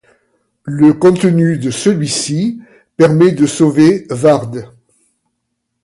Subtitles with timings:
[0.63, 2.59] Le contenu de celui-ci
[2.97, 4.71] parmet de sauver Ward.